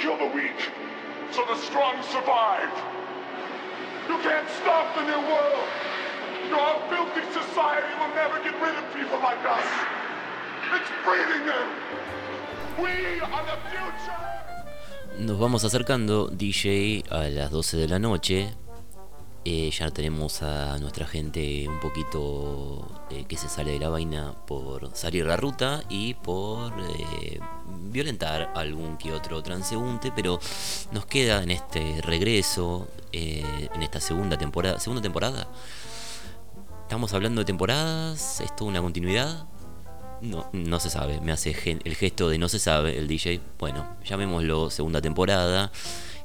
[0.00, 0.60] kill the weak,
[1.30, 2.72] so the strong survive.
[4.08, 5.68] You can't stop the new world.
[6.48, 9.68] Your filthy society will never get rid of people like us.
[10.76, 11.68] It's breeding them.
[12.80, 14.30] We are the future.
[15.18, 18.54] Nos vamos acercando, DJ, a las 12 de la noche.
[19.44, 24.34] Eh, ya tenemos a nuestra gente un poquito eh, que se sale de la vaina
[24.46, 27.40] por salir la ruta y por eh,
[27.90, 30.38] violentar algún que otro transeúnte, pero
[30.92, 35.48] nos queda en este regreso, eh, en esta segunda temporada, segunda temporada.
[36.82, 39.46] Estamos hablando de temporadas, ¿es toda una continuidad?
[40.20, 43.40] No, no se sabe, me hace el gesto de no se sabe el DJ.
[43.58, 45.72] Bueno, llamémoslo segunda temporada.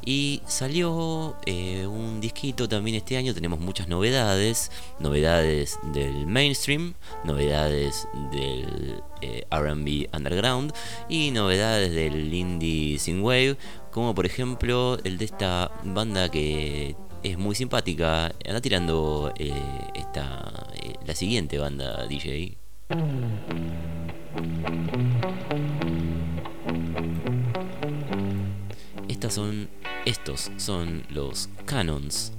[0.04, 6.94] Y salió eh, un disquito también este año, tenemos muchas novedades, novedades del mainstream,
[7.24, 10.74] novedades del eh, RB underground
[11.10, 13.58] y novedades del indie synthwave,
[13.92, 19.52] como por ejemplo el de esta banda que es muy simpática, anda tirando eh,
[19.96, 20.68] esta,
[21.06, 22.58] la siguiente banda DJ.
[29.10, 29.70] Estas son.
[30.06, 32.32] Estos son los canons.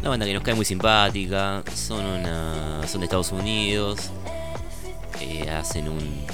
[0.00, 1.62] Una banda que nos cae muy simpática.
[1.74, 2.88] Son una.
[2.88, 4.10] son de Estados Unidos.
[5.20, 6.26] eh, hacen un,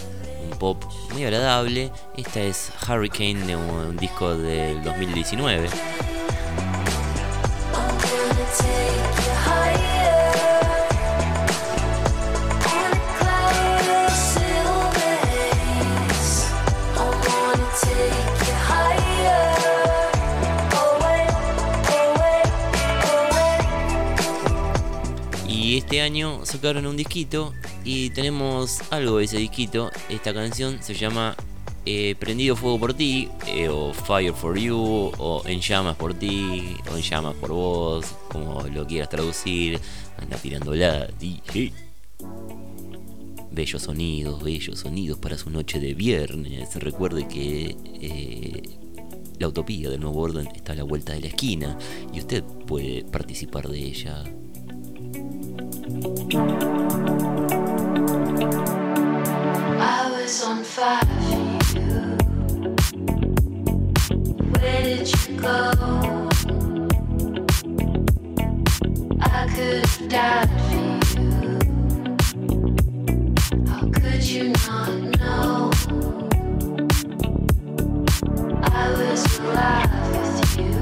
[1.12, 1.90] muy agradable.
[2.16, 5.68] Esta es Hurricane de un, disco del 2019.
[5.68, 5.74] I'm
[7.98, 10.22] gonna take you higher.
[12.64, 16.46] On a cloud of silver haze.
[16.94, 16.96] I
[17.26, 19.44] wanna take you higher.
[20.74, 21.22] Away,
[22.14, 22.42] away,
[25.38, 25.48] away.
[25.48, 27.52] Y este año sacaron un disquito
[27.89, 29.91] y tenemos algo de ese disquito.
[30.11, 31.34] Esta canción se llama
[31.86, 36.76] eh, Prendido Fuego por ti, eh, o Fire for You, o En Llamas por ti,
[36.93, 39.80] o En Llamas por vos, como lo quieras traducir.
[40.18, 41.72] Anda tirándola, DJ.
[43.53, 46.74] Bellos sonidos, bellos sonidos para su noche de viernes.
[46.74, 48.62] Recuerde que eh,
[49.39, 51.78] la utopía del nuevo orden está a la vuelta de la esquina
[52.12, 54.24] y usted puede participar de ella.
[60.29, 61.91] Was on fire for you.
[64.53, 65.57] Where did you go?
[69.22, 70.83] I could have died for
[71.16, 71.49] you.
[73.68, 75.70] How could you not know?
[78.64, 80.76] I was alive with you.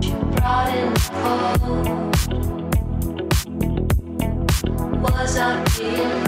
[0.00, 1.08] You brought in the.
[5.02, 5.40] Was I
[5.76, 6.27] being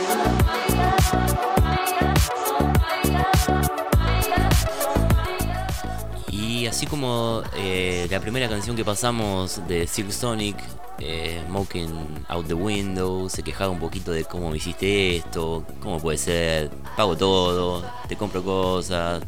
[6.81, 10.57] así como eh, la primera canción que pasamos de Silk Sonic,
[10.97, 15.99] eh, Smoking Out the Window, se quejaba un poquito de cómo me hiciste esto, cómo
[15.99, 19.21] puede ser, pago todo, te compro cosas,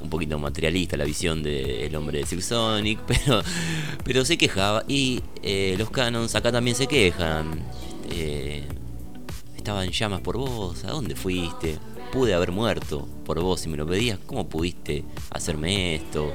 [0.00, 3.42] un poquito materialista la visión del hombre de Silk Sonic, pero,
[4.02, 4.82] pero se quejaba.
[4.88, 7.60] Y eh, los canons acá también se quejan.
[8.10, 8.66] eh,
[9.54, 11.78] estaba en llamas por vos, ¿a dónde fuiste?
[12.12, 16.32] Pude haber muerto por vos si me lo pedías, ¿cómo pudiste hacerme esto?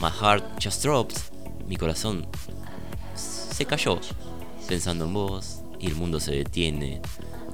[0.00, 1.16] My heart just dropped,
[1.66, 2.26] mi corazón
[3.14, 3.98] se cayó
[4.68, 7.00] pensando en vos y el mundo se detiene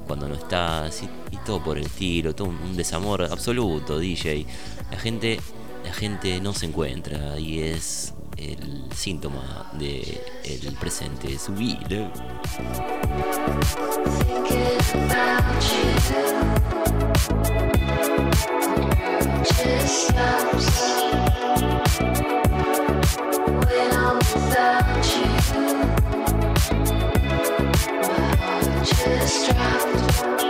[0.07, 4.45] cuando no estás y, todo por el estilo, todo un, un desamor absoluto, DJ.
[4.91, 5.41] La gente,
[5.85, 12.11] la gente no se encuentra y es el síntoma de el presente, su vida.
[14.19, 15.91] Thinking about you.
[19.45, 20.09] Just
[29.47, 30.50] stops.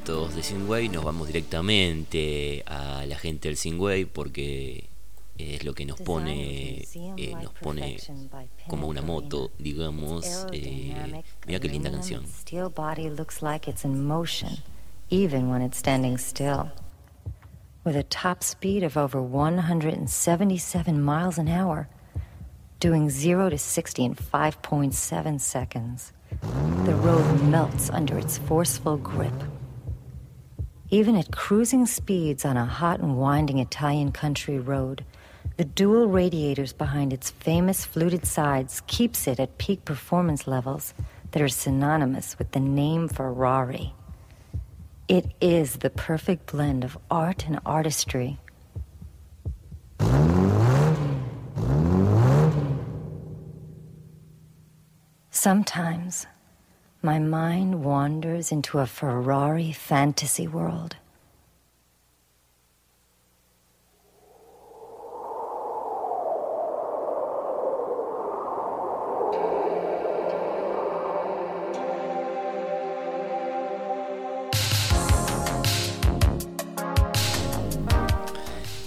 [0.00, 4.88] elementos de Synthwave, nos vamos directamente a la gente del Synthwave porque
[5.36, 6.86] es lo que nos pone,
[7.16, 7.98] eh, nos pone
[8.68, 10.46] como una moto, digamos.
[10.52, 12.24] Eh, mira qué linda canción.
[15.12, 16.70] Even when it's standing still.
[17.84, 21.88] With a top speed of over 177 miles an hour,
[22.78, 26.12] doing 0 to 60 in 5.7 seconds.
[26.84, 29.32] The road melts under its forceful grip.
[30.92, 35.04] Even at cruising speeds on a hot and winding Italian country road,
[35.56, 40.92] the dual radiators behind its famous fluted sides keeps it at peak performance levels
[41.30, 43.94] that are synonymous with the name Ferrari.
[45.06, 48.38] It is the perfect blend of art and artistry.
[55.30, 56.26] Sometimes
[57.02, 60.96] my mind wanders into a Ferrari fantasy world.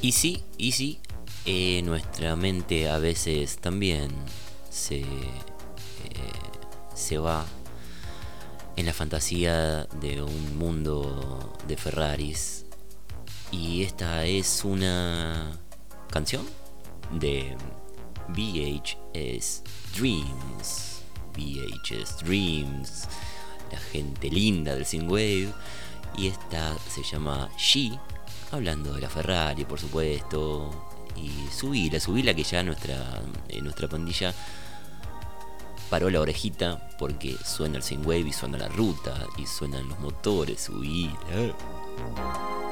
[0.02, 1.00] Y sí, y sí,
[1.46, 4.12] eh, nuestra mente a veces también
[4.70, 5.06] se, eh,
[6.94, 7.46] se va
[8.76, 12.66] en la fantasía de un mundo de Ferraris.
[13.52, 15.60] Y esta es una
[16.10, 16.46] canción
[17.12, 17.56] de
[18.30, 19.64] VHS
[19.96, 21.02] Dreams.
[21.36, 23.08] VHS Dreams,
[23.72, 25.54] la gente linda del Synthwave.
[26.18, 28.00] Y esta se llama She
[28.52, 30.70] hablando de la Ferrari, por supuesto,
[31.16, 34.34] y subila, subila que ya nuestra, eh, nuestra pandilla
[35.94, 40.62] paró la orejita porque suena el Synthwave y suena la ruta y suenan los motores,
[40.62, 41.14] subila.
[41.32, 42.63] Este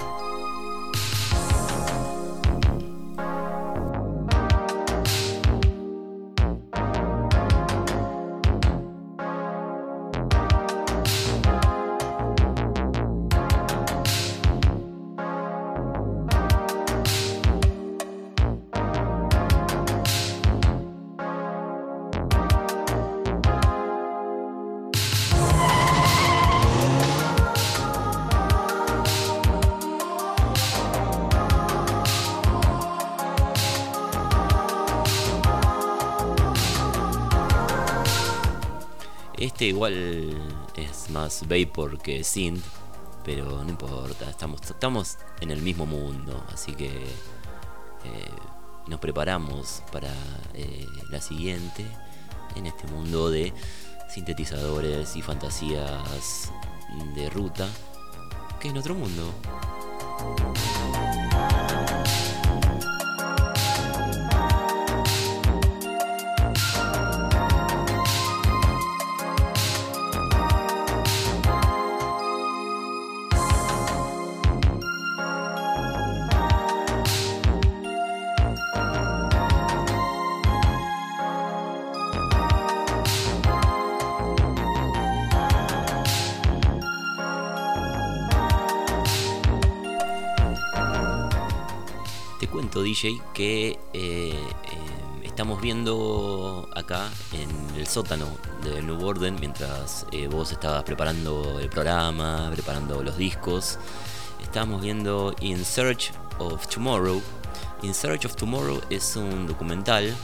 [41.31, 42.63] más vapor que synth,
[43.23, 48.31] pero no importa, estamos, estamos en el mismo mundo, así que eh,
[48.87, 50.11] nos preparamos para
[50.53, 51.85] eh, la siguiente
[52.55, 53.53] en este mundo de
[54.09, 56.51] sintetizadores y fantasías
[57.15, 57.69] de ruta,
[58.59, 59.33] que es nuestro mundo.
[92.79, 94.35] DJ, que eh, eh,
[95.23, 98.25] estamos viendo acá en el sótano
[98.63, 103.77] de New Orden mientras eh, vos estabas preparando el programa, preparando los discos.
[104.41, 107.21] Estábamos viendo In Search of Tomorrow.
[107.83, 110.15] In Search of Tomorrow es un documental.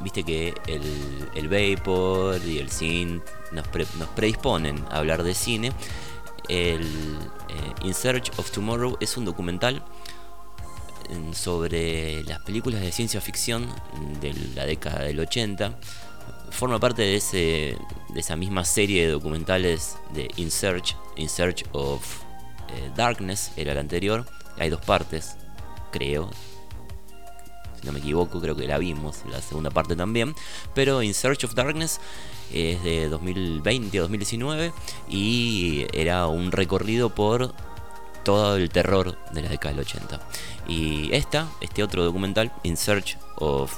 [0.00, 5.34] Viste que el, el Vapor y el Synth nos, pre- nos predisponen a hablar de
[5.34, 5.72] cine.
[6.48, 6.82] El
[7.48, 9.82] eh, In Search of Tomorrow es un documental en-
[11.32, 13.68] sobre las películas de ciencia ficción
[14.20, 15.78] de la década del 80.
[16.50, 17.76] Forma parte de, ese,
[18.08, 22.02] de esa misma serie de documentales de In Search, In Search of
[22.68, 24.26] eh, Darkness, era la anterior.
[24.58, 25.36] Hay dos partes,
[25.92, 26.30] creo.
[27.80, 30.34] Si no me equivoco, creo que la vimos, la segunda parte también.
[30.74, 32.00] Pero In Search of Darkness
[32.52, 34.72] es de 2020 o 2019
[35.08, 37.54] y era un recorrido por
[38.28, 40.20] todo el terror de la década del 80.
[40.66, 43.72] Y esta, este otro documental, In Search of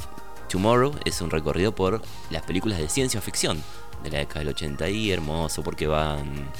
[0.48, 3.62] Tomorrow, es un recorrido por las películas de ciencia ficción
[4.02, 4.90] de la década del 80.
[4.90, 6.50] Y hermoso porque van,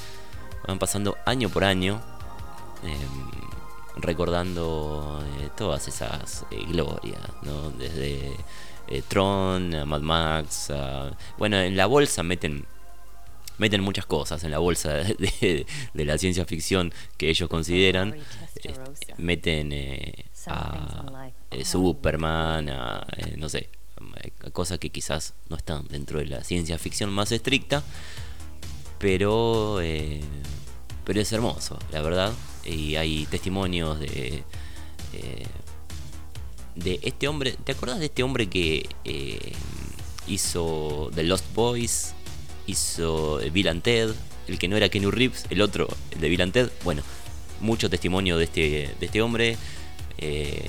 [0.69, 2.01] van pasando año por año.
[2.85, 7.71] em, recordando eh, todas esas eh, glorias, ¿no?
[7.71, 8.37] Desde
[8.87, 10.73] eh, Tron, a Mad Max.
[11.37, 12.65] bueno, en la bolsa meten
[13.61, 18.17] meten muchas cosas en la bolsa de, de la ciencia ficción que ellos consideran.
[18.65, 18.75] Eh,
[19.19, 23.69] meten eh, a eh, Superman, a, eh, no sé,
[24.45, 27.83] a cosas que quizás no están dentro de la ciencia ficción más estricta,
[28.99, 29.79] pero,
[31.05, 32.33] pero es hermoso, la verdad.
[32.65, 34.43] Y hay testimonios de,
[36.75, 37.57] de este hombre.
[37.65, 39.53] ¿Te acuerdas de este hombre que eh,
[40.27, 42.15] hizo The Lost Boys?
[42.67, 46.71] Hizo Bill and el que no era Kenny Reeves, el otro, el de Bill and.
[46.85, 47.03] Bueno,
[47.61, 48.61] mucho testimonio de este,
[48.99, 49.57] de este hombre.
[50.19, 50.69] eh,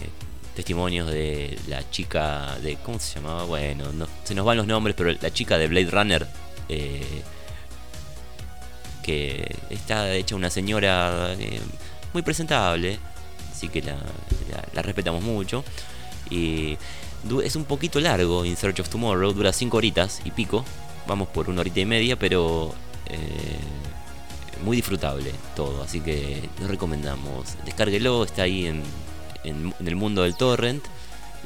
[0.56, 2.76] testimonios de la chica de.
[2.78, 3.44] ¿Cómo se llamaba?
[3.46, 6.28] Bueno, no, se nos van los nombres, pero la chica de Blade Runner.
[6.70, 7.02] eh,
[9.04, 11.60] que está hecha una señora eh,
[12.14, 13.00] muy presentable,
[13.52, 15.64] así que la, la- la respetamos mucho.
[16.30, 16.78] Y
[17.44, 20.64] es un poquito largo In Search of Tomorrow, dura 5 horitas y pico,
[21.08, 22.74] vamos por una horita y media, pero
[23.08, 23.60] eh,
[24.64, 27.56] muy disfrutable todo, así que lo recomendamos.
[27.66, 28.84] Descárguelo, está ahí en,
[29.44, 30.84] en- en el mundo del torrent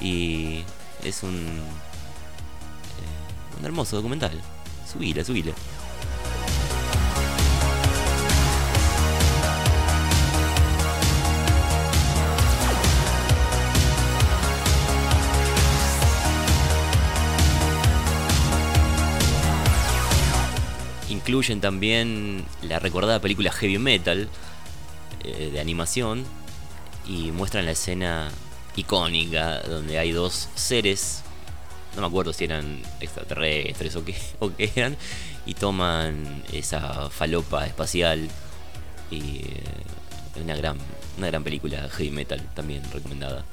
[0.01, 0.64] y
[1.03, 1.36] es un,
[2.99, 4.39] eh, un hermoso documental.
[4.91, 5.53] Subile, subile.
[21.26, 24.30] Incluyen también la recordada película Heavy Metal
[25.23, 26.23] eh, de animación
[27.07, 28.30] y muestran la escena
[28.76, 31.23] icónica donde hay dos seres,
[31.95, 34.97] no me acuerdo si eran extraterrestres o qué, o qué eran,
[35.47, 38.30] y toman esa falopa espacial
[39.09, 40.78] y eh, una gran,
[41.17, 43.43] una gran película Heavy Metal también recomendada.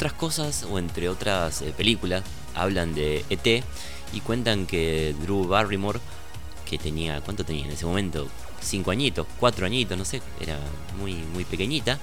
[0.00, 2.24] Otras cosas, o entre otras eh, películas,
[2.54, 3.62] hablan de ET
[4.14, 6.00] y cuentan que Drew Barrymore,
[6.64, 8.26] que tenía, ¿cuánto tenía en ese momento?
[8.62, 10.56] Cinco añitos, cuatro añitos, no sé, era
[10.98, 11.98] muy, muy pequeñita.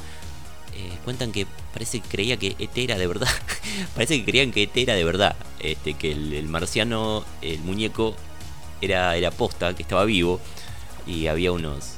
[0.76, 3.30] eh, cuentan que parece que creía que ET era de verdad.
[3.96, 5.36] parece que creían que ET era de verdad.
[5.60, 8.16] Este, que el, el marciano, el muñeco,
[8.80, 10.40] era, era posta, que estaba vivo.
[11.08, 11.94] Y había unos,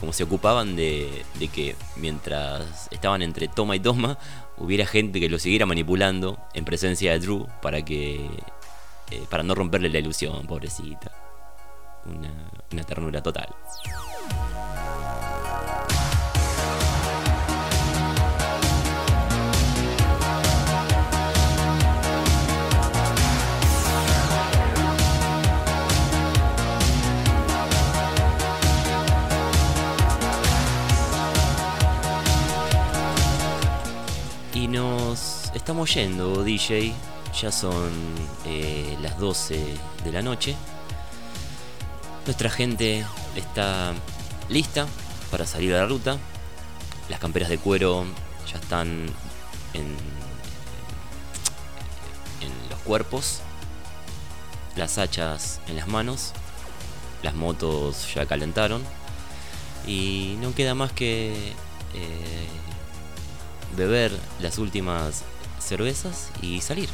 [0.00, 4.18] como se ocupaban de, de que mientras estaban entre toma y toma,
[4.58, 8.28] hubiera gente que lo siguiera manipulando en presencia de Drew para que
[9.10, 11.12] eh, para no romperle la ilusión, pobrecita.
[12.06, 12.32] Una,
[12.72, 13.54] una ternura total.
[34.76, 36.92] Nos estamos yendo, DJ.
[37.40, 37.90] Ya son
[38.44, 39.58] eh, las 12
[40.04, 40.54] de la noche.
[42.26, 43.04] Nuestra gente
[43.34, 43.94] está
[44.50, 44.86] lista
[45.30, 46.18] para salir a la ruta.
[47.08, 48.04] Las camperas de cuero
[48.50, 49.06] ya están
[49.72, 49.96] en,
[52.68, 53.40] los cuerpos.
[54.76, 56.32] Las hachas en las manos.
[57.22, 58.82] Las motos ya calentaron.
[59.86, 61.52] Y no queda más que
[61.94, 62.48] eh,
[63.74, 65.24] beber las últimas
[65.58, 66.88] cervezas y salir.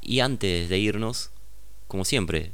[0.00, 1.30] Y antes de irnos,
[1.88, 2.52] como siempre,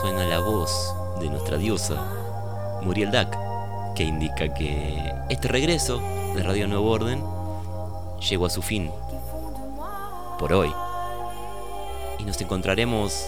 [0.00, 3.38] suena la voz de nuestra diosa, Muriel Dac,
[3.94, 6.00] que indica que este regreso
[6.34, 7.22] de Radio Nuevo Orden
[8.28, 8.90] llegó a su fin
[10.38, 10.72] por hoy.
[12.22, 13.26] Y nos encontraremos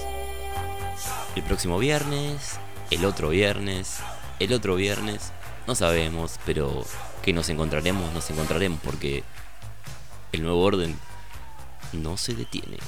[1.34, 2.60] el próximo viernes,
[2.92, 3.98] el otro viernes,
[4.38, 5.32] el otro viernes,
[5.66, 6.84] no sabemos, pero
[7.20, 9.24] que nos encontraremos, nos encontraremos porque
[10.30, 10.96] el nuevo orden
[11.92, 12.78] no se detiene.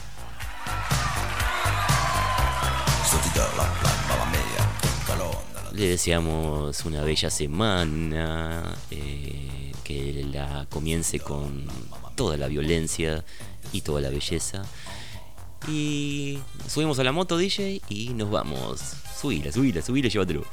[5.72, 11.66] Le deseamos una bella semana, eh, que la comience con
[12.14, 13.24] toda la violencia
[13.72, 14.62] y toda la belleza.
[15.68, 16.38] Y
[16.68, 18.80] subimos a la moto, DJ, y nos vamos.
[19.20, 20.44] Subile, subile, subile, llévatelo.